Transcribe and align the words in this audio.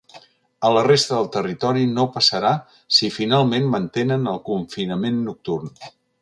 A 0.67 0.69
la 0.75 0.81
resta 0.85 1.11
del 1.17 1.27
territori 1.35 1.83
no 1.97 2.05
passarà 2.15 2.53
si 2.97 3.11
finalment 3.19 3.69
mantenen 3.77 4.27
el 4.33 4.41
confinament 4.49 5.21
nocturn. 5.29 5.71